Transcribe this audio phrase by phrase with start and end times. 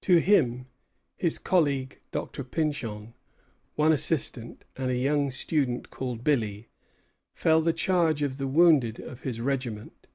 [0.00, 0.68] To him,
[1.18, 3.12] his colleague Doctor Pynchon,
[3.74, 6.70] one assistant, and a young student called "Billy,"
[7.34, 10.06] fell the charge of the wounded of his regiment.